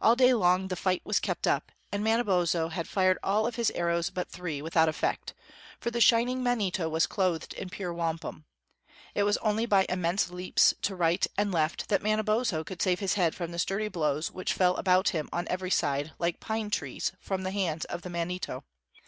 [0.00, 3.72] All day long the fight was kept up, and Manabozho had fired all of his
[3.74, 5.34] arrows but three, without effect;
[5.80, 8.44] for the Shining Manito was clothed in pure wampum.
[9.16, 13.14] It was only by immense leaps to right and left that Manabozho could save his
[13.14, 17.10] head from the sturdy blows which fell about him on every side, like pine trees,
[17.18, 18.62] from the hands of the Manito.